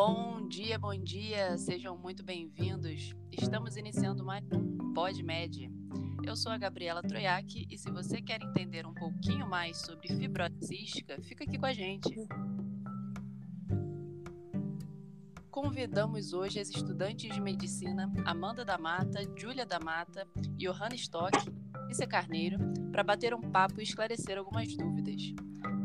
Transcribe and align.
Bom 0.00 0.46
dia, 0.46 0.78
bom 0.78 0.96
dia, 0.96 1.58
sejam 1.58 1.98
muito 1.98 2.22
bem-vindos. 2.22 3.16
Estamos 3.32 3.76
iniciando 3.76 4.24
mais 4.24 4.44
um 4.52 4.94
PodMed. 4.94 5.68
Eu 6.24 6.36
sou 6.36 6.52
a 6.52 6.56
Gabriela 6.56 7.02
Troiac 7.02 7.66
e 7.68 7.76
se 7.76 7.90
você 7.90 8.22
quer 8.22 8.40
entender 8.40 8.86
um 8.86 8.94
pouquinho 8.94 9.44
mais 9.50 9.76
sobre 9.78 10.06
fibrose 10.06 10.76
fica 11.24 11.42
aqui 11.42 11.58
com 11.58 11.66
a 11.66 11.72
gente. 11.72 12.14
Convidamos 15.50 16.32
hoje 16.32 16.60
as 16.60 16.70
estudantes 16.70 17.34
de 17.34 17.40
medicina 17.40 18.08
Amanda 18.24 18.64
da 18.64 18.78
Mata, 18.78 19.18
Júlia 19.36 19.66
da 19.66 19.80
Mata, 19.80 20.28
Johanna 20.56 20.94
Stock 20.94 21.36
e 21.90 22.06
Carneiro 22.06 22.56
para 22.92 23.02
bater 23.02 23.34
um 23.34 23.40
papo 23.40 23.80
e 23.80 23.82
esclarecer 23.82 24.38
algumas 24.38 24.68
dúvidas. 24.76 25.34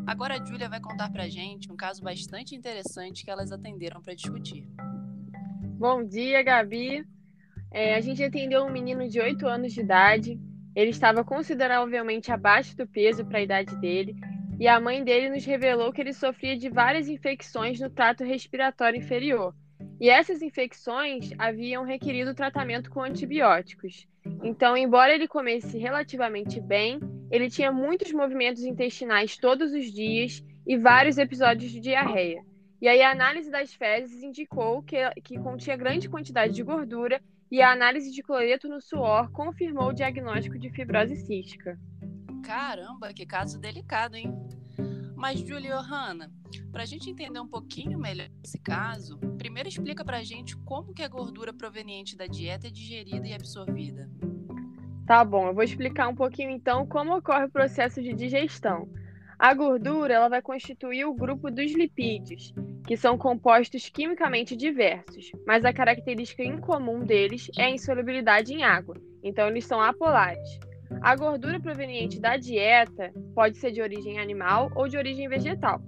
Agora 0.06 0.36
a 0.36 0.46
Júlia 0.46 0.68
vai 0.68 0.82
contar 0.82 1.10
para 1.10 1.24
a 1.24 1.30
gente 1.30 1.72
um 1.72 1.78
caso 1.78 2.04
bastante 2.04 2.54
interessante 2.54 3.24
que 3.24 3.32
elas 3.32 3.52
atenderam 3.52 4.02
para 4.02 4.14
discutir. 4.14 4.68
Bom 5.80 6.04
dia, 6.04 6.44
Gabi. 6.44 7.06
É, 7.72 7.96
a 7.96 8.02
gente 8.02 8.22
atendeu 8.22 8.66
um 8.66 8.72
menino 8.72 9.08
de 9.08 9.20
8 9.20 9.48
anos 9.48 9.74
de 9.74 9.80
idade. 9.80 10.40
Ele 10.76 10.90
estava 10.90 11.24
consideravelmente 11.24 12.32
abaixo 12.32 12.76
do 12.76 12.86
peso 12.86 13.26
para 13.26 13.40
a 13.40 13.44
idade 13.44 13.76
dele 13.78 14.16
e 14.60 14.68
a 14.68 14.80
mãe 14.80 15.04
dele 15.04 15.30
nos 15.30 15.46
revelou 15.46 15.92
que 15.92 16.02
ele 16.02 16.14
sofria 16.14 16.58
de 16.58 16.70
várias 16.70 17.08
infecções 17.08 17.80
no 17.80 17.90
trato 17.90 18.24
respiratório 18.24 19.00
inferior. 19.00 19.56
E 20.00 20.10
essas 20.10 20.42
infecções 20.42 21.32
haviam 21.38 21.86
requerido 21.86 22.36
tratamento 22.36 22.90
com 22.90 23.02
antibióticos. 23.02 24.06
Então, 24.44 24.76
embora 24.76 25.14
ele 25.14 25.28
comesse 25.28 25.78
relativamente 25.78 26.60
bem, 26.60 27.00
ele 27.34 27.50
tinha 27.50 27.72
muitos 27.72 28.12
movimentos 28.12 28.64
intestinais 28.64 29.36
todos 29.36 29.74
os 29.74 29.92
dias 29.92 30.44
e 30.68 30.78
vários 30.78 31.18
episódios 31.18 31.72
de 31.72 31.80
diarreia. 31.80 32.46
E 32.80 32.88
aí 32.88 33.02
a 33.02 33.10
análise 33.10 33.50
das 33.50 33.74
fezes 33.74 34.22
indicou 34.22 34.84
que, 34.84 34.98
que 35.22 35.40
continha 35.40 35.76
grande 35.76 36.08
quantidade 36.08 36.54
de 36.54 36.62
gordura 36.62 37.20
e 37.50 37.60
a 37.60 37.72
análise 37.72 38.12
de 38.12 38.22
cloreto 38.22 38.70
no 38.70 38.80
suor 38.80 39.32
confirmou 39.32 39.88
o 39.88 39.94
diagnóstico 39.94 40.60
de 40.60 40.70
fibrose 40.70 41.16
cística. 41.16 41.76
Caramba, 42.46 43.12
que 43.12 43.26
caso 43.26 43.60
delicado, 43.60 44.16
hein? 44.16 44.32
Mas, 45.16 45.40
Julia 45.40 45.76
Johanna, 45.78 46.32
para 46.72 46.84
a 46.84 46.86
gente 46.86 47.10
entender 47.10 47.40
um 47.40 47.48
pouquinho 47.48 47.98
melhor 47.98 48.30
esse 48.44 48.60
caso, 48.60 49.18
primeiro 49.40 49.70
explica 49.70 50.06
para 50.06 50.18
a 50.18 50.24
gente 50.24 50.56
como 50.58 50.94
que 50.94 51.02
a 51.02 51.08
gordura 51.08 51.52
proveniente 51.52 52.16
da 52.16 52.28
dieta 52.28 52.68
é 52.68 52.70
digerida 52.70 53.28
e 53.28 53.34
absorvida. 53.34 54.08
Tá 55.06 55.24
bom, 55.24 55.48
eu 55.48 55.54
vou 55.54 55.64
explicar 55.64 56.08
um 56.08 56.16
pouquinho 56.16 56.50
então 56.50 56.86
como 56.86 57.18
ocorre 57.18 57.46
o 57.46 57.52
processo 57.52 58.02
de 58.02 58.14
digestão. 58.14 58.88
A 59.38 59.54
gordura 59.54 60.14
ela 60.14 60.30
vai 60.30 60.42
constituir 60.42 61.04
o 61.06 61.14
grupo 61.14 61.52
dos 61.52 61.74
lipídios, 61.74 62.54
que 62.88 62.96
são 62.96 63.18
compostos 63.18 63.90
quimicamente 63.90 64.56
diversos, 64.56 65.30
mas 65.46 65.66
a 65.66 65.74
característica 65.74 66.44
incomum 66.44 67.02
deles 67.02 67.52
é 67.58 67.66
a 67.66 67.70
insolubilidade 67.70 68.54
em 68.54 68.64
água, 68.64 68.96
então 69.22 69.48
eles 69.48 69.66
são 69.66 69.82
apolares. 69.82 70.60
A 71.02 71.16
gordura 71.18 71.60
proveniente 71.60 72.22
da 72.22 72.38
dieta 72.38 73.12
pode 73.36 73.58
ser 73.58 73.72
de 73.72 73.82
origem 73.82 74.20
animal 74.20 74.72
ou 74.74 74.88
de 74.88 74.96
origem 74.96 75.28
vegetal. 75.28 75.82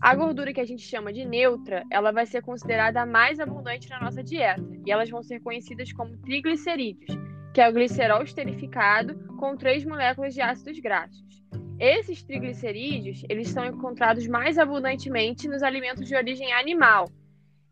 A 0.00 0.14
gordura 0.14 0.52
que 0.52 0.60
a 0.60 0.64
gente 0.64 0.82
chama 0.82 1.12
de 1.12 1.24
neutra, 1.24 1.82
ela 1.90 2.12
vai 2.12 2.24
ser 2.24 2.40
considerada 2.42 3.02
a 3.02 3.06
mais 3.06 3.40
abundante 3.40 3.88
na 3.90 4.00
nossa 4.00 4.22
dieta, 4.22 4.62
e 4.86 4.92
elas 4.92 5.10
vão 5.10 5.22
ser 5.22 5.40
conhecidas 5.40 5.92
como 5.92 6.16
triglicerídeos, 6.18 7.18
que 7.52 7.60
é 7.60 7.68
o 7.68 7.72
glicerol 7.72 8.22
esterificado 8.22 9.14
com 9.38 9.56
três 9.56 9.84
moléculas 9.84 10.34
de 10.34 10.40
ácidos 10.40 10.78
graxos. 10.78 11.42
Esses 11.78 12.22
triglicerídeos, 12.22 13.24
eles 13.28 13.48
são 13.48 13.64
encontrados 13.64 14.26
mais 14.26 14.58
abundantemente 14.58 15.48
nos 15.48 15.62
alimentos 15.62 16.06
de 16.06 16.14
origem 16.14 16.52
animal, 16.52 17.10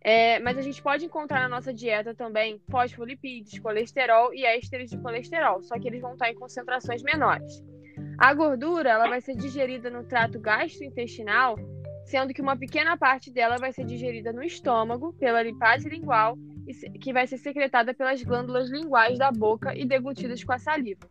é, 0.01 0.39
mas 0.41 0.57
a 0.57 0.63
gente 0.63 0.83
pode 0.83 1.05
encontrar 1.05 1.41
na 1.41 1.49
nossa 1.49 1.75
dieta 1.75 2.15
também 2.15 2.61
fosfolipídios, 2.71 3.59
colesterol 3.59 4.33
e 4.33 4.45
ésteres 4.45 4.91
de 4.91 4.99
colesterol, 4.99 5.63
só 5.63 5.79
que 5.79 5.87
eles 5.87 6.01
vão 6.01 6.13
estar 6.13 6.31
em 6.31 6.35
concentrações 6.35 7.03
menores. 7.03 7.63
A 8.17 8.33
gordura 8.33 8.91
ela 8.91 9.09
vai 9.09 9.21
ser 9.21 9.37
digerida 9.37 9.91
no 9.91 10.05
trato 10.05 10.41
gastrointestinal, 10.41 11.57
sendo 12.05 12.33
que 12.33 12.41
uma 12.41 12.57
pequena 12.57 12.97
parte 12.97 13.31
dela 13.31 13.59
vai 13.59 13.73
ser 13.73 13.85
digerida 13.85 14.33
no 14.33 14.43
estômago 14.43 15.13
pela 15.15 15.43
lipase 15.43 15.89
lingual, 15.89 16.37
que 17.01 17.13
vai 17.13 17.27
ser 17.27 17.39
secretada 17.39 17.95
pelas 17.95 18.23
glândulas 18.23 18.71
linguais 18.71 19.19
da 19.19 19.31
boca 19.31 19.75
e 19.77 19.85
deglutidas 19.85 20.43
com 20.45 20.53
a 20.53 20.59
saliva. 20.59 21.09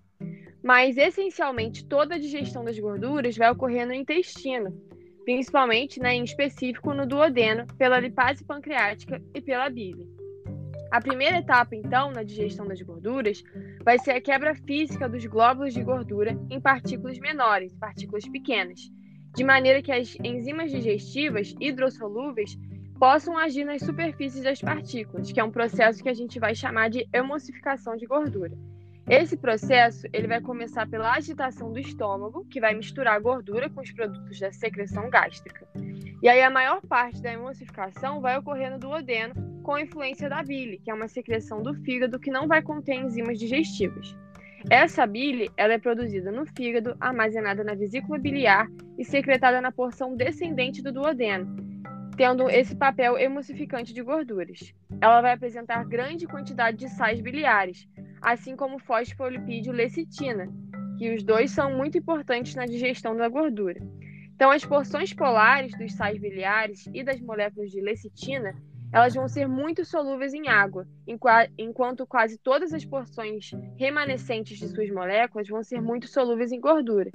Mas 0.63 0.97
essencialmente 0.97 1.85
toda 1.85 2.15
a 2.15 2.19
digestão 2.19 2.63
das 2.63 2.77
gorduras 2.77 3.37
vai 3.37 3.51
ocorrer 3.51 3.85
no 3.85 3.93
intestino, 3.93 4.73
principalmente, 5.23 5.99
né, 5.99 6.15
em 6.15 6.23
específico, 6.23 6.93
no 6.93 7.05
duodeno, 7.05 7.67
pela 7.77 7.99
lipase 7.99 8.43
pancreática 8.43 9.21
e 9.33 9.41
pela 9.41 9.69
bile. 9.69 10.07
A 10.89 11.01
primeira 11.01 11.39
etapa, 11.39 11.75
então, 11.75 12.11
na 12.11 12.23
digestão 12.23 12.65
das 12.65 12.81
gorduras, 12.81 13.43
vai 13.83 13.99
ser 13.99 14.11
a 14.11 14.21
quebra 14.21 14.55
física 14.55 15.09
dos 15.09 15.25
glóbulos 15.25 15.73
de 15.73 15.83
gordura 15.83 16.37
em 16.49 16.61
partículas 16.61 17.19
menores, 17.19 17.75
partículas 17.75 18.27
pequenas, 18.27 18.89
de 19.35 19.43
maneira 19.43 19.81
que 19.81 19.91
as 19.91 20.17
enzimas 20.23 20.71
digestivas 20.71 21.53
hidrossolúveis 21.59 22.57
possam 22.97 23.37
agir 23.37 23.63
nas 23.63 23.81
superfícies 23.81 24.43
das 24.43 24.59
partículas, 24.59 25.31
que 25.31 25.39
é 25.39 25.43
um 25.43 25.51
processo 25.51 26.01
que 26.01 26.09
a 26.09 26.13
gente 26.13 26.39
vai 26.39 26.55
chamar 26.55 26.89
de 26.89 27.07
emulsificação 27.13 27.95
de 27.95 28.05
gordura. 28.05 28.57
Esse 29.09 29.37
processo 29.37 30.05
ele 30.11 30.27
vai 30.27 30.41
começar 30.41 30.85
pela 30.87 31.13
agitação 31.13 31.71
do 31.71 31.79
estômago, 31.79 32.45
que 32.49 32.59
vai 32.59 32.73
misturar 32.73 33.15
a 33.15 33.19
gordura 33.19 33.69
com 33.69 33.81
os 33.81 33.91
produtos 33.91 34.39
da 34.39 34.51
secreção 34.51 35.09
gástrica. 35.09 35.65
E 36.21 36.27
aí 36.27 36.41
a 36.41 36.49
maior 36.49 36.81
parte 36.81 37.21
da 37.21 37.31
emulsificação 37.31 38.19
vai 38.19 38.37
ocorrer 38.37 38.71
no 38.71 38.79
duodeno, 38.79 39.33
com 39.63 39.77
influência 39.77 40.27
da 40.27 40.43
bile, 40.43 40.79
que 40.79 40.89
é 40.89 40.93
uma 40.93 41.07
secreção 41.07 41.61
do 41.61 41.73
fígado 41.83 42.19
que 42.19 42.31
não 42.31 42.47
vai 42.47 42.61
conter 42.61 42.95
enzimas 42.95 43.39
digestivas. 43.39 44.15
Essa 44.69 45.05
bile 45.05 45.49
ela 45.55 45.73
é 45.73 45.77
produzida 45.77 46.31
no 46.31 46.45
fígado, 46.45 46.97
armazenada 46.99 47.63
na 47.63 47.75
vesícula 47.75 48.17
biliar 48.17 48.67
e 48.97 49.05
secretada 49.05 49.61
na 49.61 49.71
porção 49.71 50.15
descendente 50.15 50.81
do 50.81 50.91
duodeno, 50.91 51.66
tendo 52.17 52.49
esse 52.49 52.75
papel 52.75 53.15
emulsificante 53.15 53.93
de 53.93 54.01
gorduras. 54.01 54.73
Ela 54.99 55.21
vai 55.21 55.33
apresentar 55.33 55.85
grande 55.85 56.25
quantidade 56.25 56.75
de 56.75 56.89
sais 56.89 57.21
biliares, 57.21 57.87
assim 58.19 58.55
como 58.55 58.79
fosfolipídio 58.79 59.71
lecitina, 59.71 60.51
que 60.97 61.13
os 61.13 61.23
dois 61.23 61.51
são 61.51 61.77
muito 61.77 61.95
importantes 61.95 62.55
na 62.55 62.65
digestão 62.65 63.15
da 63.15 63.29
gordura. 63.29 63.79
Então, 64.33 64.49
as 64.49 64.65
porções 64.65 65.13
polares 65.13 65.77
dos 65.77 65.93
sais 65.93 66.17
biliares 66.19 66.87
e 66.91 67.03
das 67.03 67.21
moléculas 67.21 67.69
de 67.69 67.81
lecitina, 67.81 68.55
elas 68.91 69.13
vão 69.13 69.27
ser 69.27 69.47
muito 69.47 69.85
solúveis 69.85 70.33
em 70.33 70.47
água, 70.47 70.87
enquanto 71.57 72.07
quase 72.07 72.39
todas 72.39 72.73
as 72.73 72.83
porções 72.83 73.51
remanescentes 73.75 74.57
de 74.57 74.67
suas 74.69 74.89
moléculas 74.89 75.47
vão 75.47 75.63
ser 75.63 75.81
muito 75.81 76.07
solúveis 76.07 76.51
em 76.51 76.59
gordura. 76.59 77.11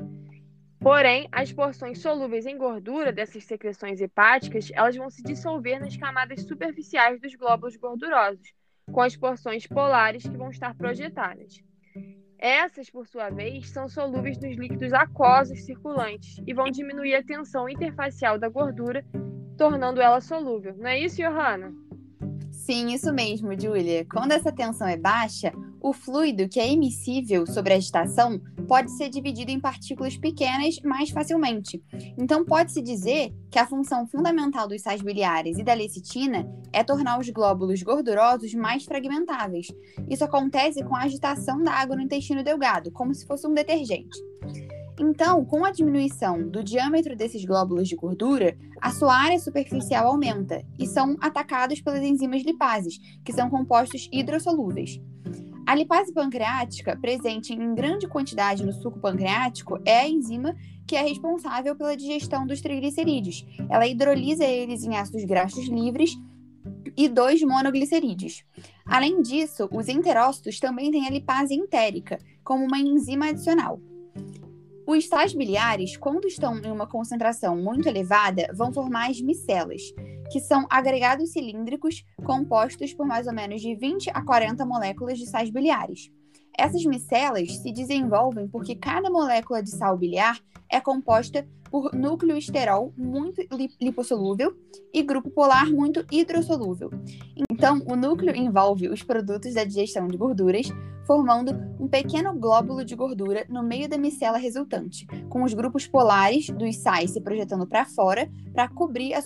Porém, 0.82 1.28
as 1.31 1.53
porções 1.53 2.00
solúveis 2.00 2.44
em 2.44 2.59
gordura 2.59 3.12
dessas 3.12 3.44
secreções 3.44 4.00
hepáticas, 4.00 4.69
elas 4.75 4.97
vão 4.97 5.09
se 5.09 5.22
dissolver 5.22 5.78
nas 5.78 5.97
camadas 5.97 6.43
superficiais 6.43 7.20
dos 7.20 7.37
glóbulos 7.37 7.76
gordurosos, 7.76 8.53
com 8.91 9.00
as 9.00 9.16
porções 9.16 9.65
polares 9.65 10.25
que 10.25 10.37
vão 10.37 10.50
estar 10.50 10.75
projetadas. 10.75 11.62
Essas, 12.37 12.91
por 12.91 13.06
sua 13.06 13.31
vez, 13.31 13.69
são 13.69 13.88
solúveis 13.88 14.37
nos 14.38 14.56
líquidos 14.56 14.92
aquosos 14.92 15.65
circulantes 15.65 16.42
e 16.44 16.53
vão 16.53 16.69
diminuir 16.69 17.15
a 17.15 17.22
tensão 17.22 17.69
interfacial 17.69 18.37
da 18.37 18.48
gordura, 18.48 19.04
tornando 19.56 20.00
ela 20.00 20.21
solúvel. 20.21 20.75
Não 20.76 20.88
é 20.88 20.98
isso, 20.98 21.22
Johanna? 21.22 21.72
Sim, 22.50 22.92
isso 22.92 23.12
mesmo, 23.12 23.59
Julia. 23.59 24.04
Quando 24.04 24.32
essa 24.32 24.50
tensão 24.50 24.88
é 24.88 24.97
baixa, 24.97 25.53
o 25.81 25.92
fluido 25.92 26.48
que 26.48 26.59
é 26.59 26.72
emissível 26.72 27.47
sobre 27.47 27.72
a 27.72 27.76
agitação 27.76 28.41
pode 28.66 28.90
ser 28.92 29.08
dividido 29.08 29.50
em 29.50 29.60
partículas 29.60 30.16
pequenas 30.16 30.76
mais 30.84 31.10
facilmente. 31.10 31.82
Então, 32.18 32.44
pode-se 32.44 32.80
dizer 32.80 33.34
que 33.50 33.58
a 33.58 33.66
função 33.66 34.06
fundamental 34.06 34.68
dos 34.68 34.82
sais 34.82 35.02
biliares 35.02 35.59
e 35.59 35.64
da 35.64 35.74
lecitina 35.74 36.48
é 36.72 36.82
tornar 36.82 37.18
os 37.18 37.28
glóbulos 37.28 37.82
gordurosos 37.82 38.54
mais 38.54 38.84
fragmentáveis. 38.84 39.66
Isso 40.09 40.24
acontece 40.24 40.82
com 40.84 40.97
a 40.97 41.03
agitação 41.03 41.62
da 41.62 41.72
água 41.72 41.97
no 41.97 42.03
intestino 42.03 42.42
delgado, 42.42 42.91
como 42.91 43.14
se 43.14 43.26
fosse 43.26 43.47
um 43.47 43.54
detergente. 43.54 44.18
Então, 45.00 45.44
com 45.44 45.65
a 45.65 45.70
diminuição 45.70 46.48
do 46.48 46.62
diâmetro 46.62 47.16
desses 47.16 47.44
glóbulos 47.44 47.88
de 47.88 47.97
gordura, 47.97 48.56
a 48.80 48.91
sua 48.91 49.15
área 49.15 49.38
superficial 49.38 50.06
aumenta 50.06 50.62
e 50.78 50.86
são 50.86 51.16
atacados 51.20 51.80
pelas 51.80 52.03
enzimas 52.03 52.42
lipases, 52.42 52.98
que 53.24 53.32
são 53.32 53.48
compostos 53.48 54.08
hidrossolúveis. 54.12 55.00
A 55.72 55.74
lipase 55.74 56.13
pancreática, 56.13 56.95
presente 57.01 57.54
em 57.54 57.74
grande 57.74 58.07
quantidade 58.07 58.63
no 58.63 58.74
suco 58.74 59.01
pancreático, 59.01 59.80
é 59.86 60.01
a 60.01 60.07
enzima 60.07 60.54
que 60.86 60.95
é 60.95 61.01
responsável 61.01 61.74
pela 61.74 61.97
digestão 61.97 62.47
dos 62.47 62.60
triglicerídeos. 62.60 63.42
Ela 63.71 63.86
hidrolisa 63.86 64.45
eles 64.45 64.84
em 64.84 64.95
ácidos 64.95 65.24
graxos 65.24 65.66
livres 65.66 66.15
e 66.95 67.09
dois 67.09 67.41
monoglicerídeos. 67.41 68.45
Além 68.84 69.22
disso, 69.22 69.66
os 69.72 69.89
enterócitos 69.89 70.60
também 70.60 70.91
têm 70.91 71.07
a 71.07 71.10
lipase 71.10 71.54
entérica, 71.54 72.18
como 72.45 72.66
uma 72.66 72.78
enzima 72.78 73.28
adicional. 73.28 73.80
Os 74.86 75.09
sais 75.09 75.33
biliares, 75.33 75.97
quando 75.97 76.28
estão 76.28 76.59
em 76.59 76.71
uma 76.71 76.86
concentração 76.86 77.57
muito 77.57 77.89
elevada, 77.89 78.47
vão 78.54 78.75
formar 78.75 79.09
as 79.09 79.22
micelas, 79.22 79.80
que 80.32 80.40
são 80.40 80.66
agregados 80.70 81.30
cilíndricos 81.30 82.02
compostos 82.24 82.94
por 82.94 83.06
mais 83.06 83.26
ou 83.26 83.34
menos 83.34 83.60
de 83.60 83.74
20 83.74 84.10
a 84.14 84.24
40 84.24 84.64
moléculas 84.64 85.18
de 85.18 85.28
sais 85.28 85.50
biliares. 85.50 86.10
Essas 86.58 86.84
micelas 86.86 87.58
se 87.58 87.70
desenvolvem 87.70 88.48
porque 88.48 88.74
cada 88.74 89.10
molécula 89.10 89.62
de 89.62 89.70
sal 89.70 89.96
biliar 89.96 90.40
é 90.70 90.80
composta 90.80 91.46
por 91.70 91.94
núcleo 91.94 92.36
esterol 92.36 92.92
muito 92.96 93.42
lipossolúvel 93.80 94.54
e 94.92 95.02
grupo 95.02 95.30
polar 95.30 95.70
muito 95.70 96.04
hidrossolúvel. 96.10 96.90
Então, 97.50 97.82
o 97.86 97.96
núcleo 97.96 98.36
envolve 98.36 98.88
os 98.88 99.02
produtos 99.02 99.54
da 99.54 99.64
digestão 99.64 100.06
de 100.06 100.16
gorduras, 100.18 100.68
formando 101.06 101.52
um 101.80 101.88
pequeno 101.88 102.34
glóbulo 102.38 102.84
de 102.84 102.94
gordura 102.94 103.46
no 103.48 103.62
meio 103.62 103.88
da 103.88 103.96
micela 103.96 104.36
resultante, 104.36 105.06
com 105.30 105.42
os 105.42 105.54
grupos 105.54 105.86
polares 105.86 106.48
dos 106.50 106.76
sais 106.76 107.10
se 107.10 107.20
projetando 107.20 107.66
para 107.66 107.86
fora 107.86 108.30
para 108.52 108.68
cobrir 108.68 109.14
a 109.14 109.22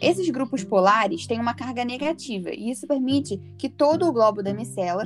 esses 0.00 0.28
grupos 0.30 0.64
polares 0.64 1.26
têm 1.26 1.40
uma 1.40 1.54
carga 1.54 1.84
negativa 1.84 2.50
e 2.50 2.70
isso 2.70 2.86
permite 2.86 3.38
que 3.58 3.68
todo 3.68 4.06
o 4.06 4.12
globo 4.12 4.42
da 4.42 4.52
micela 4.52 5.04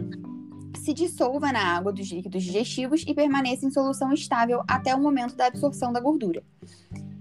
se 0.76 0.92
dissolva 0.92 1.52
na 1.52 1.76
água 1.76 1.92
dos 1.92 2.10
líquidos 2.10 2.44
digestivos 2.44 3.04
e 3.06 3.14
permaneça 3.14 3.66
em 3.66 3.70
solução 3.70 4.12
estável 4.12 4.62
até 4.68 4.94
o 4.94 5.00
momento 5.00 5.34
da 5.34 5.46
absorção 5.46 5.92
da 5.92 6.00
gordura. 6.00 6.42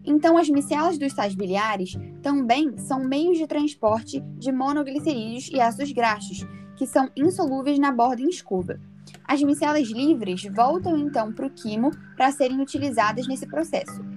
Então, 0.05 0.37
as 0.37 0.47
micelas 0.47 0.97
dos 0.97 1.13
sais 1.13 1.33
biliares 1.33 1.97
também 2.21 2.77
são 2.77 3.03
meios 3.03 3.37
de 3.37 3.47
transporte 3.47 4.21
de 4.37 4.51
monoglicerídeos 4.51 5.49
e 5.51 5.59
ácidos 5.59 5.91
graxos, 5.91 6.45
que 6.77 6.85
são 6.85 7.09
insolúveis 7.15 7.79
na 7.79 7.91
borda 7.91 8.21
em 8.21 8.29
escova. 8.29 8.79
As 9.27 9.41
micelas 9.41 9.87
livres 9.89 10.43
voltam 10.43 10.97
então 10.97 11.33
para 11.33 11.47
o 11.47 11.49
quimo 11.49 11.91
para 12.15 12.31
serem 12.31 12.61
utilizadas 12.61 13.27
nesse 13.27 13.47
processo. 13.47 14.14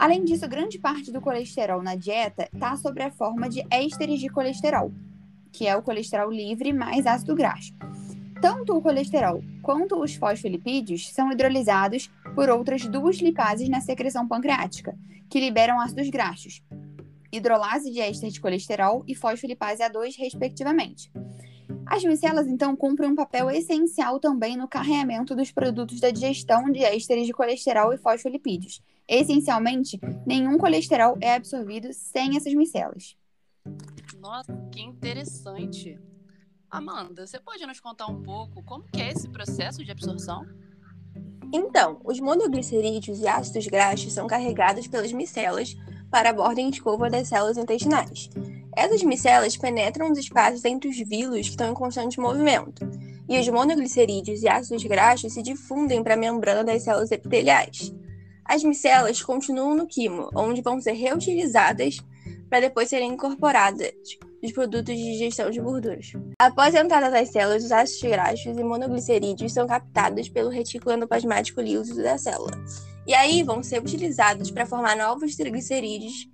Além 0.00 0.24
disso, 0.24 0.48
grande 0.48 0.78
parte 0.78 1.12
do 1.12 1.20
colesterol 1.20 1.82
na 1.82 1.94
dieta 1.94 2.48
está 2.50 2.74
sob 2.74 3.02
a 3.02 3.10
forma 3.10 3.50
de 3.50 3.62
ésteres 3.70 4.18
de 4.18 4.30
colesterol, 4.30 4.90
que 5.52 5.66
é 5.66 5.76
o 5.76 5.82
colesterol 5.82 6.30
livre 6.30 6.72
mais 6.72 7.06
ácido 7.06 7.34
graxo. 7.34 7.74
Tanto 8.40 8.74
o 8.74 8.80
colesterol 8.80 9.44
quanto 9.62 10.00
os 10.00 10.14
fosfolipídios 10.14 11.12
são 11.12 11.30
hidrolisados 11.30 12.10
por 12.34 12.48
outras 12.48 12.86
duas 12.86 13.18
lipases 13.18 13.68
na 13.68 13.82
secreção 13.82 14.26
pancreática, 14.26 14.96
que 15.28 15.38
liberam 15.38 15.78
ácidos 15.78 16.08
graxos, 16.08 16.62
hidrolase 17.30 17.90
de 17.90 18.00
éster 18.00 18.30
de 18.30 18.40
colesterol 18.40 19.04
e 19.06 19.14
fosfolipase 19.14 19.82
A2, 19.82 20.14
respectivamente. 20.16 21.12
As 21.90 22.04
micelas, 22.04 22.46
então, 22.46 22.76
cumprem 22.76 23.10
um 23.10 23.16
papel 23.16 23.50
essencial 23.50 24.20
também 24.20 24.56
no 24.56 24.68
carreamento 24.68 25.34
dos 25.34 25.50
produtos 25.50 25.98
da 25.98 26.12
digestão 26.12 26.70
de 26.70 26.84
ésteres 26.84 27.26
de 27.26 27.32
colesterol 27.32 27.92
e 27.92 27.98
fosfolipídios. 27.98 28.80
Essencialmente, 29.08 29.98
nenhum 30.24 30.56
colesterol 30.56 31.18
é 31.20 31.34
absorvido 31.34 31.92
sem 31.92 32.36
essas 32.36 32.54
micelas. 32.54 33.16
Nossa, 34.20 34.56
que 34.70 34.80
interessante. 34.80 35.98
Amanda, 36.70 37.26
você 37.26 37.40
pode 37.40 37.66
nos 37.66 37.80
contar 37.80 38.06
um 38.06 38.22
pouco 38.22 38.62
como 38.62 38.84
que 38.84 39.02
é 39.02 39.10
esse 39.10 39.28
processo 39.28 39.84
de 39.84 39.90
absorção? 39.90 40.46
Então, 41.52 42.00
os 42.04 42.20
monoglicerídeos 42.20 43.18
e 43.18 43.26
ácidos 43.26 43.66
graxos 43.66 44.12
são 44.12 44.28
carregados 44.28 44.86
pelas 44.86 45.12
micelas 45.12 45.76
para 46.08 46.30
a 46.30 46.32
borda 46.32 46.60
em 46.60 46.70
escova 46.70 47.10
das 47.10 47.26
células 47.26 47.56
intestinais. 47.56 48.30
Essas 48.80 49.02
micelas 49.02 49.58
penetram 49.58 50.08
nos 50.08 50.18
espaços 50.18 50.64
entre 50.64 50.88
os 50.88 50.96
vilos 50.96 51.42
que 51.42 51.50
estão 51.50 51.70
em 51.70 51.74
constante 51.74 52.18
movimento, 52.18 52.88
e 53.28 53.38
os 53.38 53.46
monoglicerídeos 53.46 54.42
e 54.42 54.48
ácidos 54.48 54.82
graxos 54.84 55.34
se 55.34 55.42
difundem 55.42 56.02
para 56.02 56.14
a 56.14 56.16
membrana 56.16 56.64
das 56.64 56.84
células 56.84 57.12
epiteliais. 57.12 57.94
As 58.42 58.64
micelas 58.64 59.20
continuam 59.20 59.74
no 59.74 59.86
quimo, 59.86 60.30
onde 60.34 60.62
vão 60.62 60.80
ser 60.80 60.92
reutilizadas 60.92 61.98
para 62.48 62.60
depois 62.60 62.88
serem 62.88 63.12
incorporadas 63.12 63.92
dos 64.42 64.50
produtos 64.52 64.96
de 64.96 65.12
digestão 65.12 65.50
de 65.50 65.60
gorduras. 65.60 66.14
Após 66.40 66.74
a 66.74 66.80
entrada 66.80 67.10
das 67.10 67.28
células, 67.28 67.62
os 67.62 67.72
ácidos 67.72 68.10
graxos 68.10 68.56
e 68.56 68.64
monoglicerídeos 68.64 69.52
são 69.52 69.66
captados 69.66 70.30
pelo 70.30 70.48
retículo 70.48 70.96
endoplasmático 70.96 71.60
liso 71.60 72.02
da 72.02 72.16
célula. 72.16 72.52
E 73.06 73.12
aí 73.12 73.42
vão 73.42 73.62
ser 73.62 73.82
utilizados 73.82 74.50
para 74.50 74.64
formar 74.64 74.96
novos 74.96 75.36
triglicerídeos, 75.36 76.26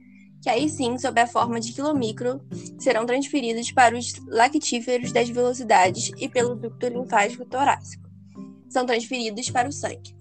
que 0.46 0.50
aí 0.50 0.68
sim, 0.68 0.96
sob 0.96 1.20
a 1.20 1.26
forma 1.26 1.58
de 1.58 1.72
quilomicro, 1.72 2.40
serão 2.78 3.04
transferidos 3.04 3.72
para 3.72 3.98
os 3.98 4.12
lactíferos 4.28 5.10
das 5.10 5.28
velocidades 5.28 6.12
e 6.20 6.28
pelo 6.28 6.54
ducto 6.54 6.86
linfático 6.86 7.44
torácico. 7.44 8.08
São 8.68 8.86
transferidos 8.86 9.50
para 9.50 9.68
o 9.68 9.72
sangue. 9.72 10.14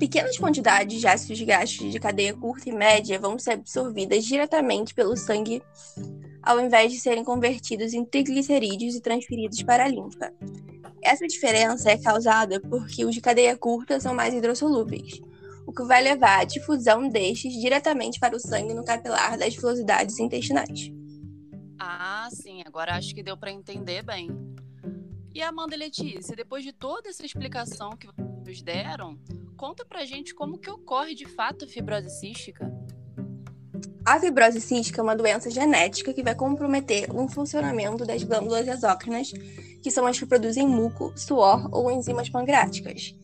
Pequenas 0.00 0.36
quantidades 0.36 0.98
de 0.98 1.06
ácidos 1.06 1.40
graxos 1.42 1.92
de 1.92 2.00
cadeia 2.00 2.34
curta 2.34 2.68
e 2.68 2.72
média 2.72 3.20
vão 3.20 3.38
ser 3.38 3.52
absorvidas 3.52 4.24
diretamente 4.24 4.92
pelo 4.92 5.16
sangue 5.16 5.62
ao 6.42 6.58
invés 6.58 6.90
de 6.90 6.98
serem 6.98 7.22
convertidos 7.22 7.94
em 7.94 8.04
triglicerídeos 8.04 8.96
e 8.96 9.00
transferidos 9.00 9.62
para 9.62 9.84
a 9.84 9.88
linfa. 9.88 10.32
Essa 11.00 11.24
diferença 11.24 11.88
é 11.88 11.96
causada 11.96 12.60
porque 12.60 13.04
os 13.04 13.14
de 13.14 13.20
cadeia 13.20 13.56
curta 13.56 14.00
são 14.00 14.12
mais 14.12 14.34
hidrossolúveis, 14.34 15.20
o 15.66 15.72
que 15.72 15.84
vai 15.84 16.02
levar 16.02 16.40
à 16.40 16.44
difusão 16.44 17.08
destes 17.08 17.52
diretamente 17.52 18.20
para 18.20 18.36
o 18.36 18.40
sangue 18.40 18.72
no 18.72 18.84
capilar 18.84 19.36
das 19.36 19.54
velocidades 19.56 20.18
intestinais. 20.18 20.92
Ah, 21.78 22.28
sim, 22.32 22.62
agora 22.64 22.94
acho 22.94 23.14
que 23.14 23.22
deu 23.22 23.36
para 23.36 23.50
entender 23.50 24.02
bem. 24.02 24.30
E 25.34 25.42
Amanda 25.42 25.76
Letícia, 25.76 26.34
depois 26.34 26.64
de 26.64 26.72
toda 26.72 27.10
essa 27.10 27.26
explicação 27.26 27.90
que 27.90 28.08
vocês 28.16 28.62
deram, 28.62 29.18
conta 29.56 29.84
pra 29.84 30.04
gente 30.04 30.34
como 30.34 30.58
que 30.58 30.70
ocorre 30.70 31.14
de 31.14 31.26
fato 31.26 31.64
a 31.64 31.68
fibrose 31.68 32.08
cística. 32.08 32.72
A 34.04 34.20
fibrose 34.20 34.60
cística 34.60 35.00
é 35.00 35.02
uma 35.02 35.16
doença 35.16 35.50
genética 35.50 36.14
que 36.14 36.22
vai 36.22 36.34
comprometer 36.34 37.14
o 37.14 37.28
funcionamento 37.28 38.06
das 38.06 38.22
glândulas 38.22 38.66
exócrinas, 38.68 39.32
que 39.82 39.90
são 39.90 40.06
as 40.06 40.18
que 40.18 40.24
produzem 40.24 40.66
muco, 40.66 41.12
suor 41.16 41.68
ou 41.72 41.90
enzimas 41.90 42.30
pancreáticas. 42.30 43.14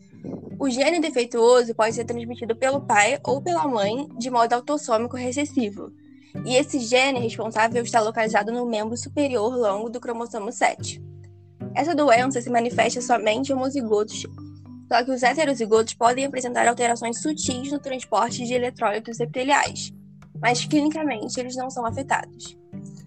O 0.63 0.71
gene 0.71 1.01
defeituoso 1.01 1.75
pode 1.75 1.93
ser 1.93 2.05
transmitido 2.05 2.55
pelo 2.55 2.81
pai 2.81 3.19
ou 3.27 3.43
pela 3.43 3.67
mãe 3.67 4.07
de 4.17 4.31
modo 4.31 4.53
autossômico 4.53 5.17
recessivo. 5.17 5.93
E 6.47 6.55
esse 6.55 6.79
gene 6.79 7.19
responsável 7.19 7.83
está 7.83 8.01
localizado 8.01 8.53
no 8.53 8.65
membro 8.65 8.97
superior 8.97 9.57
longo 9.57 9.91
do 9.91 9.99
cromossomo 9.99 10.53
7. 10.53 11.03
Essa 11.75 11.97
doença 11.97 12.41
se 12.41 12.49
manifesta 12.49 13.01
somente 13.01 13.51
em 13.51 13.57
homozigotos, 13.57 14.23
só 14.87 15.05
que 15.05 15.11
os 15.11 15.25
heterozigotos 15.25 15.95
podem 15.95 16.27
apresentar 16.27 16.69
alterações 16.69 17.21
sutis 17.21 17.73
no 17.73 17.81
transporte 17.81 18.45
de 18.45 18.55
eletrólitos 18.55 19.19
epiteliais 19.19 19.93
mas 20.43 20.65
clinicamente 20.65 21.39
eles 21.39 21.55
não 21.55 21.71
são 21.71 21.87
afetados. 21.87 22.59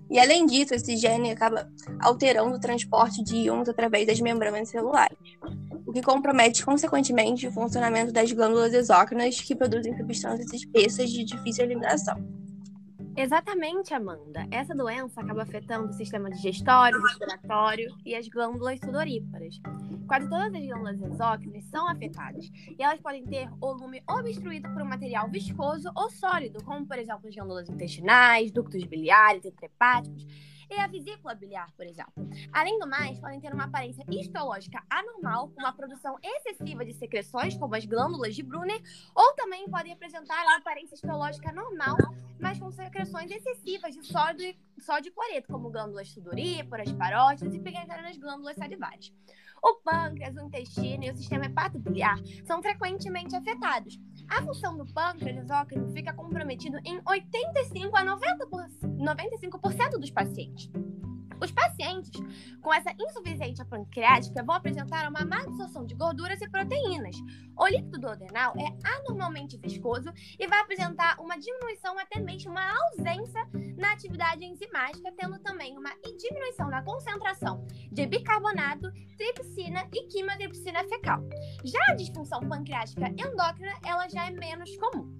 E 0.09 0.17
além 0.17 0.45
disso, 0.45 0.73
esse 0.73 0.95
gene 0.95 1.31
acaba 1.31 1.69
alterando 1.99 2.55
o 2.55 2.59
transporte 2.59 3.21
de 3.21 3.35
íons 3.35 3.67
através 3.67 4.07
das 4.07 4.21
membranas 4.21 4.69
celulares, 4.69 5.17
que 5.95 6.01
compromete 6.01 6.65
consequentemente 6.65 7.47
o 7.47 7.51
funcionamento 7.53 8.11
das 8.11 8.29
glândulas 8.29 8.73
exócrinas 8.73 9.39
que 9.39 9.55
produzem 9.55 9.95
substâncias 9.95 10.51
espessas 10.51 11.09
de 11.09 11.23
difícil 11.23 11.63
eliminação. 11.63 12.21
Exatamente, 13.15 13.93
Amanda. 13.93 14.45
Essa 14.51 14.75
doença 14.75 15.21
acaba 15.21 15.43
afetando 15.43 15.87
o 15.87 15.93
sistema 15.93 16.29
digestório, 16.29 17.01
respiratório 17.01 17.95
e 18.05 18.13
as 18.13 18.27
glândulas 18.27 18.77
sudoríparas. 18.81 19.55
Quase 20.05 20.29
todas 20.29 20.53
as 20.53 20.65
glândulas 20.67 21.01
exócrinas 21.01 21.63
são 21.71 21.87
afetadas 21.87 22.51
e 22.77 22.83
elas 22.83 22.99
podem 22.99 23.23
ter 23.23 23.47
o 23.61 23.71
lume 23.71 24.03
obstruído 24.09 24.69
por 24.73 24.81
um 24.81 24.85
material 24.85 25.29
viscoso 25.29 25.89
ou 25.95 26.11
sólido, 26.11 26.61
como 26.65 26.85
por 26.85 26.99
exemplo 26.99 27.25
as 27.25 27.33
glândulas 27.33 27.69
intestinais, 27.69 28.51
ductos 28.51 28.83
biliares, 28.83 29.45
intrahepáticos 29.45 30.27
e 30.69 30.79
a 30.79 30.87
vesícula 30.87 31.35
biliar, 31.35 31.71
por 31.75 31.85
exemplo. 31.85 32.13
Além 32.51 32.79
do 32.79 32.87
mais, 32.87 33.19
podem 33.19 33.39
ter 33.39 33.53
uma 33.53 33.65
aparência 33.65 34.03
histológica 34.09 34.83
anormal, 34.89 35.49
com 35.49 35.59
uma 35.59 35.73
produção 35.73 36.17
excessiva 36.23 36.85
de 36.85 36.93
secreções, 36.93 37.57
como 37.57 37.75
as 37.75 37.85
glândulas 37.85 38.35
de 38.35 38.43
Brunner, 38.43 38.81
ou 39.15 39.33
também 39.35 39.69
podem 39.69 39.93
apresentar 39.93 40.41
uma 40.43 40.57
aparência 40.57 40.95
histológica 40.95 41.51
normal, 41.51 41.97
mas 42.39 42.59
com 42.59 42.71
secreções 42.71 43.31
excessivas 43.31 43.93
de 43.93 44.05
sódio, 44.05 44.55
sódio 44.79 45.09
e 45.09 45.11
cloreto, 45.11 45.51
como 45.51 45.69
glândulas 45.69 46.09
sudoríparas, 46.09 46.91
parótidas 46.93 47.53
e 47.53 47.59
pequenas 47.59 48.17
glândulas 48.17 48.55
salivares. 48.55 49.13
O 49.63 49.75
pâncreas, 49.75 50.35
o 50.35 50.41
intestino 50.41 51.05
e 51.05 51.09
o 51.09 51.15
sistema 51.15 51.45
hepatobiliar 51.45 52.17
são 52.45 52.61
frequentemente 52.61 53.35
afetados. 53.35 53.99
A 54.29 54.41
função 54.41 54.77
do 54.77 54.85
pâncreas 54.85 55.37
exócrino 55.37 55.91
fica 55.91 56.13
comprometido 56.13 56.77
em 56.83 56.99
85 57.05 57.95
a 57.95 58.03
90 58.03 58.47
por, 58.47 58.65
95% 58.81 59.99
dos 59.99 60.11
pacientes. 60.11 60.69
Os 61.41 61.51
pacientes 61.51 62.11
com 62.61 62.73
essa 62.73 62.91
insuficiência 62.99 63.65
pancreática 63.65 64.43
vão 64.43 64.55
apresentar 64.55 65.09
uma 65.09 65.25
má 65.25 65.41
absorção 65.41 65.85
de 65.85 65.93
gorduras 65.93 66.41
e 66.41 66.49
proteínas. 66.49 67.15
O 67.57 67.67
líquido 67.67 67.99
duodenal 67.99 68.53
é 68.57 68.97
anormalmente 68.97 69.57
viscoso 69.57 70.11
e 70.39 70.47
vai 70.47 70.59
apresentar 70.59 71.19
uma 71.19 71.37
diminuição, 71.37 71.97
até 71.99 72.19
mesmo 72.19 72.51
uma 72.51 72.71
ausência 72.87 73.47
na 73.77 73.91
atividade 73.91 74.43
enzimática, 74.45 75.11
tendo 75.17 75.37
também 75.39 75.77
uma 75.77 75.91
diminuição 76.17 76.69
na 76.69 76.81
concentração 76.81 77.65
de 77.91 78.05
bicarbonato, 78.05 78.91
tripsina 79.17 79.87
e 79.93 80.07
quimotripsina 80.07 80.83
fecal. 80.85 81.21
Já 81.63 81.79
a 81.89 81.95
disfunção 81.95 82.39
pancreática 82.47 83.07
endócrina, 83.09 83.73
ela 83.85 84.07
já 84.07 84.27
é 84.27 84.31
menos 84.31 84.75
comum. 84.77 85.13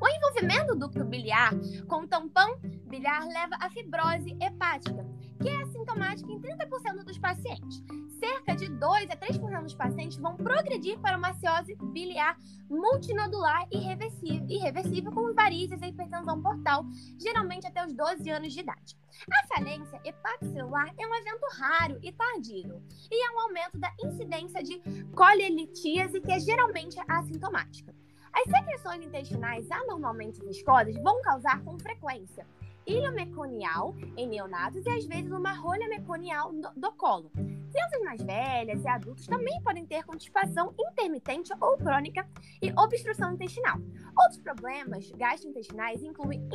O 0.00 0.08
envolvimento 0.08 0.74
do 0.74 0.80
ducto 0.80 1.04
biliar 1.04 1.52
com 1.88 2.06
tampão 2.06 2.58
biliar 2.86 3.26
leva 3.26 3.56
à 3.60 3.70
fibrose 3.70 4.36
hepática, 4.40 5.04
que 5.40 5.48
é 5.48 5.62
assintomática 5.62 6.30
em 6.30 6.40
30% 6.40 7.04
dos 7.04 7.18
pacientes. 7.18 7.82
Cerca 8.18 8.54
de 8.56 8.68
2 8.68 9.10
a 9.10 9.16
3% 9.16 9.62
dos 9.62 9.74
pacientes 9.74 10.16
vão 10.16 10.36
progredir 10.36 10.98
para 11.00 11.16
uma 11.16 11.34
ciose 11.34 11.76
biliar 11.92 12.36
multinodular 12.68 13.66
irreversível, 13.70 14.46
irreversível 14.48 15.12
com 15.12 15.34
varizes 15.34 15.80
e 15.82 15.86
hipertensão 15.86 16.40
portal, 16.40 16.84
geralmente 17.18 17.66
até 17.66 17.84
os 17.84 17.92
12 17.92 18.30
anos 18.30 18.52
de 18.52 18.60
idade. 18.60 18.96
A 19.30 19.54
falência 19.54 20.00
hepatocelular 20.04 20.92
é 20.98 21.06
um 21.06 21.14
evento 21.14 21.46
raro 21.58 21.98
e 22.02 22.12
tardio, 22.12 22.82
e 23.10 23.26
é 23.26 23.30
um 23.32 23.40
aumento 23.40 23.78
da 23.78 23.92
incidência 24.04 24.62
de 24.62 24.80
colelitíase, 25.14 26.20
que 26.20 26.32
é 26.32 26.40
geralmente 26.40 26.98
assintomática. 27.06 27.94
As 28.32 28.50
secreções 28.50 29.04
intestinais 29.04 29.70
anormalmente 29.70 30.44
viscosas 30.44 30.96
vão 30.96 31.22
causar 31.22 31.62
com 31.62 31.78
frequência 31.78 32.44
ilha 32.86 33.10
meconial 33.10 33.94
em 34.16 34.28
neonatos 34.28 34.84
e 34.84 34.90
às 34.90 35.06
vezes 35.06 35.30
uma 35.30 35.52
rolha 35.52 35.88
meconial 35.88 36.52
do, 36.52 36.68
do 36.76 36.92
colo. 36.92 37.30
Crianças 37.34 38.02
mais 38.04 38.22
velhas 38.22 38.84
e 38.84 38.88
adultos 38.88 39.26
também 39.26 39.60
podem 39.62 39.84
ter 39.84 40.04
constipação 40.04 40.72
intermitente 40.78 41.52
ou 41.60 41.76
crônica 41.76 42.24
e 42.62 42.72
obstrução 42.78 43.32
intestinal. 43.32 43.78
Outros 44.16 44.38
problemas 44.38 45.10
gastrointestinais 45.10 46.02
incluem 46.02 46.48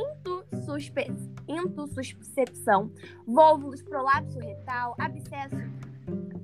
intussuscepção, 1.46 2.90
vôvulos, 3.26 3.82
prolapso 3.82 4.38
retal, 4.38 4.94
abscesso 4.98 5.56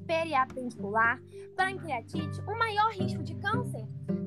periapendicular, 0.07 1.21
pancreatite, 1.57 2.41
um 2.43 2.59
maior 2.59 2.93
risco 2.93 3.23
de 3.23 3.35
câncer 3.37 3.87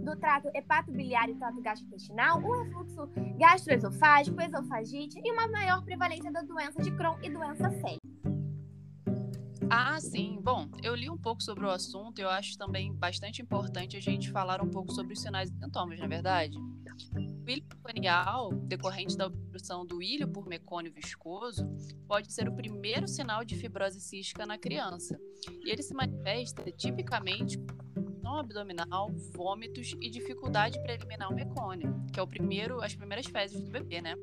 do 0.10 0.16
trato 0.20 0.50
hepatobiliar 0.56 1.30
e 1.30 1.36
trato 1.36 1.62
gastrointestinal, 1.62 2.42
o 2.42 2.64
refluxo 2.64 3.10
gastroesofágico, 3.38 4.42
esofagite 4.42 5.22
e 5.24 5.32
uma 5.32 5.48
maior 5.48 5.84
prevalência 5.84 6.32
da 6.32 6.42
doença 6.42 6.82
de 6.82 6.92
Crohn 6.92 7.18
e 7.22 7.30
doença 7.30 7.70
celíaca. 7.70 8.00
Ah, 9.70 10.00
sim. 10.00 10.40
Bom, 10.42 10.68
eu 10.82 10.96
li 10.96 11.12
um 11.12 11.18
pouco 11.18 11.44
sobre 11.44 11.64
o 11.64 11.70
assunto 11.70 12.18
e 12.18 12.24
eu 12.24 12.30
acho 12.30 12.58
também 12.58 12.92
bastante 12.92 13.40
importante 13.40 13.96
a 13.96 14.00
gente 14.00 14.32
falar 14.32 14.64
um 14.64 14.70
pouco 14.70 14.92
sobre 14.92 15.14
os 15.14 15.22
sinais 15.22 15.52
e 15.52 15.54
sintomas, 15.60 16.00
na 16.00 16.06
é 16.06 16.08
verdade. 16.08 16.58
O 16.58 17.50
ilho 17.50 17.64
meconial, 17.68 18.52
decorrente 18.52 19.16
da 19.16 19.28
obstrução 19.28 19.86
do 19.86 20.02
ilho 20.02 20.28
por 20.28 20.48
mecônio 20.48 20.92
viscoso, 20.92 21.68
pode 22.08 22.34
ser 22.34 22.50
o 22.50 22.56
primeiro 22.56 23.08
sinal 23.08 23.46
de 23.46 23.56
fibrose 23.56 24.02
cística 24.02 24.44
na 24.44 24.58
criança. 24.58 25.20
E 25.64 25.70
ele 25.70 25.84
se 25.84 25.94
manifesta 25.94 26.72
tipicamente 26.72 27.60
abdominal, 28.38 29.12
vômitos 29.34 29.96
e 30.02 30.10
dificuldade 30.10 30.82
para 30.82 30.94
eliminar 30.94 31.32
o 31.32 31.36
mecônio, 31.36 32.06
que 32.12 32.20
é 32.20 32.24
o 32.24 32.28
primeiro, 32.28 32.82
as 32.82 32.96
primeiras 32.96 33.26
fezes 33.26 33.62
do 33.64 33.72
bebê, 33.72 34.02
né? 34.02 34.16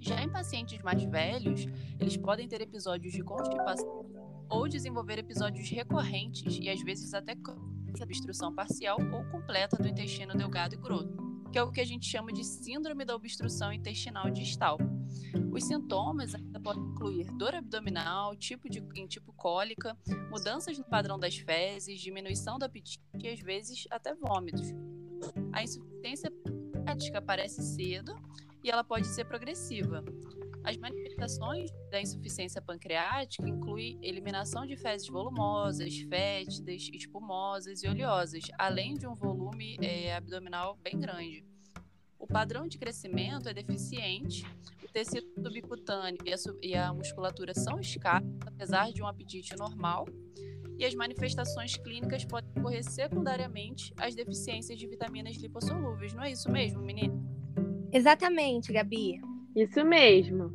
Já 0.00 0.22
em 0.22 0.30
pacientes 0.30 0.80
mais 0.82 1.02
velhos, 1.04 1.66
eles 1.98 2.16
podem 2.16 2.48
ter 2.48 2.60
episódios 2.60 3.12
de 3.12 3.22
constipação 3.22 4.06
ou 4.48 4.68
desenvolver 4.68 5.18
episódios 5.18 5.68
recorrentes 5.70 6.58
e 6.60 6.68
às 6.68 6.80
vezes 6.82 7.14
até 7.14 7.34
obstrução 8.02 8.54
parcial 8.54 8.98
ou 9.12 9.24
completa 9.30 9.76
do 9.78 9.88
intestino 9.88 10.34
delgado 10.34 10.74
e 10.74 10.78
grosso 10.78 11.26
que 11.56 11.58
é 11.58 11.62
o 11.62 11.70
que 11.70 11.80
a 11.80 11.86
gente 11.86 12.06
chama 12.06 12.30
de 12.32 12.44
síndrome 12.44 13.02
da 13.02 13.14
obstrução 13.14 13.72
intestinal 13.72 14.30
distal. 14.30 14.76
Os 15.52 15.64
sintomas 15.64 16.34
ainda 16.34 16.60
podem 16.60 16.82
incluir 16.82 17.26
dor 17.32 17.54
abdominal, 17.54 18.36
tipo 18.36 18.68
de, 18.68 18.84
em 18.94 19.06
tipo 19.06 19.32
cólica, 19.32 19.96
mudanças 20.30 20.78
no 20.78 20.84
padrão 20.84 21.18
das 21.18 21.36
fezes, 21.36 22.00
diminuição 22.00 22.58
do 22.58 22.64
apetite 22.64 23.00
e 23.22 23.28
às 23.28 23.40
vezes 23.40 23.86
até 23.90 24.14
vômitos. 24.14 24.72
A 25.52 25.62
insuficiência 25.62 26.30
hepática 26.74 27.18
aparece 27.18 27.62
cedo 27.62 28.14
e 28.62 28.70
ela 28.70 28.84
pode 28.84 29.06
ser 29.06 29.24
progressiva. 29.24 30.04
As 30.66 30.76
manifestações 30.76 31.70
da 31.92 32.00
insuficiência 32.00 32.60
pancreática 32.60 33.48
incluem 33.48 33.98
eliminação 34.02 34.66
de 34.66 34.76
fezes 34.76 35.08
volumosas, 35.08 35.96
fétidas, 35.96 36.90
espumosas 36.92 37.84
e 37.84 37.88
oleosas, 37.88 38.42
além 38.58 38.94
de 38.94 39.06
um 39.06 39.14
volume 39.14 39.78
é, 39.80 40.16
abdominal 40.16 40.76
bem 40.82 40.98
grande. 40.98 41.44
O 42.18 42.26
padrão 42.26 42.66
de 42.66 42.78
crescimento 42.78 43.48
é 43.48 43.54
deficiente, 43.54 44.44
tecido 44.96 45.26
subcutâneo 45.42 46.16
e 46.24 46.32
a, 46.32 46.36
e 46.62 46.74
a 46.74 46.94
musculatura 46.94 47.52
são 47.52 47.78
escassos, 47.78 48.30
apesar 48.46 48.90
de 48.90 49.02
um 49.02 49.06
apetite 49.06 49.54
normal, 49.54 50.06
e 50.78 50.86
as 50.86 50.94
manifestações 50.94 51.76
clínicas 51.76 52.24
podem 52.24 52.50
ocorrer 52.56 52.82
secundariamente 52.82 53.92
às 53.98 54.14
deficiências 54.14 54.78
de 54.78 54.86
vitaminas 54.86 55.36
lipossolúveis. 55.36 56.14
Não 56.14 56.22
é 56.22 56.32
isso 56.32 56.50
mesmo, 56.50 56.80
menina? 56.80 57.14
Exatamente, 57.92 58.72
Gabi. 58.72 59.20
Isso 59.54 59.84
mesmo. 59.84 60.50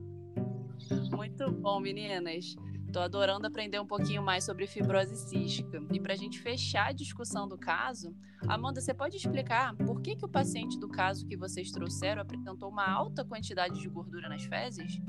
Muito 1.12 1.52
bom, 1.52 1.80
meninas. 1.80 2.56
Tô 2.92 3.00
adorando 3.00 3.48
aprender 3.48 3.80
um 3.80 3.88
pouquinho 3.88 4.22
mais 4.22 4.44
sobre 4.44 4.68
fibrose 4.68 5.16
cística. 5.16 5.82
E 5.92 6.00
para 6.00 6.14
a 6.14 6.18
gente 6.18 6.42
fechar 6.42 6.88
a 6.88 6.92
discussão 6.92 7.48
do 7.48 7.58
caso, 7.58 8.14
Amanda, 8.48 8.82
você 8.82 8.94
pode 8.94 9.16
explicar 9.16 9.74
por 9.78 10.02
que, 10.02 10.16
que 10.16 10.26
o 10.26 10.30
paciente 10.30 10.78
do 10.78 10.90
caso 10.90 11.26
que 11.26 11.38
vocês 11.38 11.72
trouxeram 11.72 12.22
apresentou 12.22 12.70
uma 12.70 12.86
alta 12.86 13.24
quantidade 13.24 13.80
de 13.80 13.88
gordura 13.88 14.28
nas 14.28 14.44
fezes? 14.44 15.00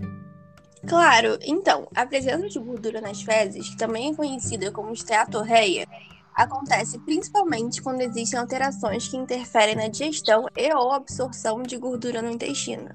Claro, 0.87 1.39
então, 1.43 1.89
a 1.95 2.07
presença 2.07 2.49
de 2.49 2.59
gordura 2.59 3.01
nas 3.01 3.23
fezes, 3.23 3.71
que 3.71 3.77
também 3.77 4.13
é 4.13 4.15
conhecida 4.15 4.71
como 4.71 4.93
esteatorreia, 4.93 5.87
acontece 6.35 6.99
principalmente 7.01 7.83
quando 7.83 8.01
existem 8.01 8.39
alterações 8.39 9.09
que 9.09 9.17
interferem 9.17 9.75
na 9.75 9.89
digestão 9.89 10.47
e 10.57 10.73
ou 10.73 10.93
absorção 10.93 11.63
de 11.63 11.77
gordura 11.77 12.23
no 12.23 12.31
intestino 12.31 12.91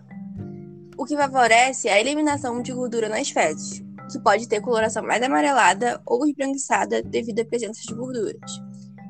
o 0.97 1.05
que 1.05 1.15
favorece 1.15 1.87
a 1.87 1.99
eliminação 1.99 2.59
de 2.59 2.73
gordura 2.73 3.07
nas 3.07 3.29
fezes, 3.29 3.83
que 4.11 4.19
pode 4.19 4.47
ter 4.47 4.61
coloração 4.61 5.03
mais 5.03 5.21
amarelada 5.21 6.01
ou 6.05 6.25
esbranquiçada 6.25 7.01
devido 7.01 7.41
à 7.41 7.45
presença 7.45 7.81
de 7.81 7.93
gorduras. 7.93 8.51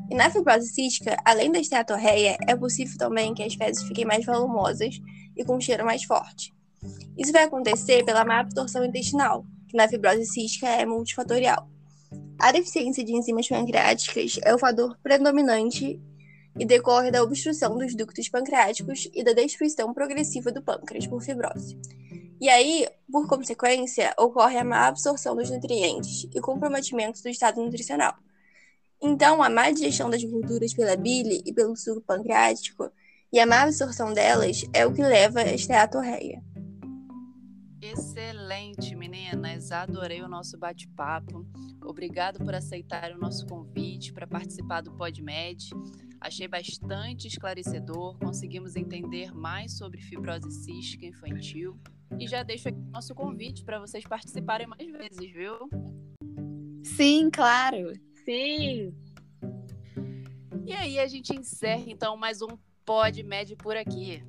E 0.10 0.16
na 0.16 0.30
fibrose 0.30 0.70
cística, 0.70 1.18
além 1.26 1.52
da 1.52 1.60
esteatorreia, 1.60 2.38
é 2.48 2.56
possível 2.56 2.98
também 2.98 3.34
que 3.34 3.44
as 3.44 3.54
fezes 3.54 3.84
fiquem 3.84 4.06
mais 4.06 4.26
volumosas 4.26 5.00
e 5.36 5.44
com 5.44 5.58
um 5.58 5.62
cheiro 5.62 5.86
mais 5.86 6.04
forte. 6.04 6.54
Isso 7.18 7.32
vai 7.32 7.44
acontecer 7.44 8.06
pela 8.06 8.24
má 8.24 8.40
absorção 8.40 8.86
intestinal, 8.86 9.46
que 9.68 9.76
na 9.76 9.88
fibrose 9.88 10.26
cística 10.26 10.68
é 10.68 10.86
multifatorial. 10.86 11.70
A 12.40 12.52
deficiência 12.52 13.04
de 13.04 13.14
enzimas 13.14 13.48
pancreáticas 13.48 14.40
é 14.44 14.54
o 14.54 14.60
fator 14.60 14.98
predominante 15.04 16.00
e 16.58 16.66
decorre 16.66 17.12
da 17.12 17.22
obstrução 17.22 17.78
dos 17.78 17.96
ductos 17.96 18.30
pancreáticos 18.30 19.10
e 19.14 19.24
da 19.24 19.34
destruição 19.34 19.94
progressiva 19.94 20.52
do 20.52 20.62
pâncreas 20.62 21.06
por 21.06 21.22
fibrose. 21.22 21.78
E 22.40 22.50
aí, 22.50 22.88
por 23.12 23.28
consequência, 23.28 24.14
ocorre 24.18 24.58
a 24.58 24.64
má 24.64 24.88
absorção 24.88 25.36
dos 25.36 25.50
nutrientes 25.50 26.28
e 26.36 26.40
comprometimento 26.40 27.22
do 27.22 27.30
estado 27.30 27.62
nutricional. 27.62 28.16
Então, 29.02 29.42
a 29.42 29.50
má 29.50 29.72
digestão 29.72 30.10
das 30.10 30.24
gorduras 30.24 30.74
pela 30.74 30.96
bile 30.96 31.42
e 31.46 31.54
pelo 31.54 31.76
suco 31.76 32.02
pancreático 32.02 32.92
e 33.34 33.40
a 33.40 33.46
má 33.46 33.64
absorção 33.64 34.14
delas 34.14 34.64
é 34.72 34.86
o 34.86 34.94
que 34.94 35.02
leva 35.02 35.42
a 35.42 35.54
esteatorreia. 35.54 36.44
Excelente, 37.82 38.96
meninas. 38.96 39.72
Adorei 39.72 40.22
o 40.22 40.28
nosso 40.28 40.58
bate-papo. 40.58 41.46
Obrigado 41.84 42.44
por 42.44 42.54
aceitar 42.54 43.12
o 43.12 43.20
nosso 43.20 43.48
convite 43.48 44.14
para 44.14 44.28
participar 44.28 44.82
do 44.82 44.92
PodMed. 44.92 45.70
Achei 46.20 46.48
bastante 46.48 47.28
esclarecedor, 47.28 48.18
conseguimos 48.20 48.76
entender 48.76 49.34
mais 49.34 49.78
sobre 49.78 50.02
fibrose 50.02 50.52
cística 50.52 51.06
infantil 51.06 51.80
e 52.20 52.28
já 52.28 52.44
deixo 52.44 52.70
aqui 52.70 52.80
o 52.80 52.92
nosso 52.92 53.14
convite 53.14 53.64
para 53.64 53.80
vocês 53.80 54.04
participarem 54.04 54.68
mais 54.68 54.92
vezes, 54.92 55.32
viu? 55.32 55.70
Sim, 56.84 57.30
claro. 57.30 57.94
Sim. 58.26 58.94
E 60.66 60.74
aí 60.74 61.00
a 61.00 61.08
gente 61.08 61.34
encerra 61.36 61.84
então 61.88 62.18
mais 62.18 62.42
um 62.42 62.58
PodMed 62.86 63.56
por 63.56 63.78
aqui. 63.78 64.24